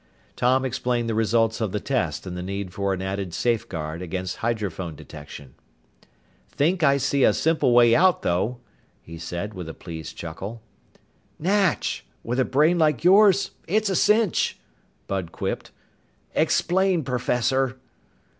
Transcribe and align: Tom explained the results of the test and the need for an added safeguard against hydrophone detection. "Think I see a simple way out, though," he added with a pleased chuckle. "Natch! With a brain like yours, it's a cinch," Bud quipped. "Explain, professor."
Tom 0.35 0.65
explained 0.65 1.07
the 1.07 1.13
results 1.13 1.61
of 1.61 1.71
the 1.71 1.79
test 1.79 2.25
and 2.25 2.35
the 2.35 2.41
need 2.41 2.73
for 2.73 2.91
an 2.91 3.03
added 3.03 3.35
safeguard 3.35 4.01
against 4.01 4.37
hydrophone 4.37 4.95
detection. 4.95 5.53
"Think 6.49 6.81
I 6.81 6.97
see 6.97 7.23
a 7.23 7.33
simple 7.33 7.71
way 7.71 7.93
out, 7.93 8.23
though," 8.23 8.57
he 9.03 9.21
added 9.31 9.53
with 9.53 9.69
a 9.69 9.75
pleased 9.75 10.17
chuckle. 10.17 10.63
"Natch! 11.37 12.03
With 12.23 12.39
a 12.39 12.45
brain 12.45 12.79
like 12.79 13.03
yours, 13.03 13.51
it's 13.67 13.91
a 13.91 13.95
cinch," 13.95 14.57
Bud 15.05 15.31
quipped. 15.31 15.69
"Explain, 16.33 17.03
professor." 17.03 17.77